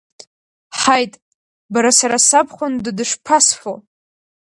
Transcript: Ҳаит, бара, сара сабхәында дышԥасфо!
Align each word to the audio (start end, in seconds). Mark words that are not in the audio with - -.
Ҳаит, 0.79 1.13
бара, 1.73 1.91
сара 1.99 2.17
сабхәында 2.27 2.91
дышԥасфо! 2.97 3.73